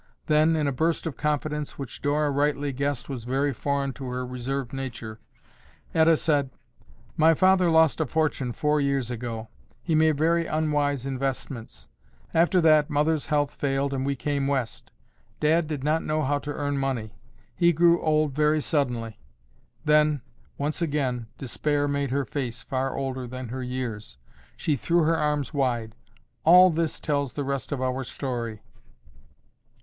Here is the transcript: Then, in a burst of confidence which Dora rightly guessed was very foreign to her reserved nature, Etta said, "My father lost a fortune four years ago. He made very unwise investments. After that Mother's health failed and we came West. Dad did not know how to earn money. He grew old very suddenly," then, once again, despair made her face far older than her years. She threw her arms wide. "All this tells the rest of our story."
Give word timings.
Then, 0.25 0.55
in 0.55 0.65
a 0.67 0.71
burst 0.71 1.05
of 1.05 1.15
confidence 1.15 1.77
which 1.77 2.01
Dora 2.01 2.31
rightly 2.31 2.73
guessed 2.73 3.07
was 3.07 3.23
very 3.23 3.53
foreign 3.53 3.93
to 3.93 4.05
her 4.09 4.25
reserved 4.25 4.73
nature, 4.73 5.19
Etta 5.93 6.17
said, 6.17 6.49
"My 7.15 7.35
father 7.35 7.69
lost 7.69 8.01
a 8.01 8.07
fortune 8.07 8.51
four 8.51 8.81
years 8.81 9.11
ago. 9.11 9.49
He 9.83 9.93
made 9.93 10.17
very 10.17 10.47
unwise 10.47 11.05
investments. 11.05 11.87
After 12.33 12.59
that 12.61 12.89
Mother's 12.89 13.27
health 13.27 13.53
failed 13.53 13.93
and 13.93 14.03
we 14.03 14.15
came 14.15 14.47
West. 14.47 14.91
Dad 15.39 15.67
did 15.67 15.83
not 15.83 16.03
know 16.03 16.23
how 16.23 16.39
to 16.39 16.51
earn 16.51 16.79
money. 16.79 17.13
He 17.55 17.71
grew 17.71 18.01
old 18.01 18.33
very 18.33 18.59
suddenly," 18.59 19.19
then, 19.85 20.23
once 20.57 20.81
again, 20.81 21.27
despair 21.37 21.87
made 21.87 22.09
her 22.09 22.25
face 22.25 22.63
far 22.63 22.97
older 22.97 23.27
than 23.27 23.49
her 23.49 23.61
years. 23.61 24.17
She 24.57 24.75
threw 24.75 25.03
her 25.03 25.15
arms 25.15 25.53
wide. 25.53 25.93
"All 26.43 26.71
this 26.71 26.99
tells 26.99 27.33
the 27.33 27.43
rest 27.43 27.71
of 27.71 27.83
our 27.83 28.03
story." 28.03 28.63